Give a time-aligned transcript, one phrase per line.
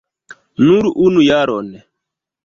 [0.69, 1.67] Nur unu jaron!